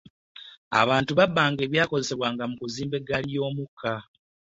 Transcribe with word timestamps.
Abantu 0.81 1.11
babbanga 1.19 1.61
ebyakozesebwanga 1.67 2.43
mu 2.49 2.55
kuzimba 2.61 2.95
eggali 2.99 3.27
y'omukka. 3.35 3.93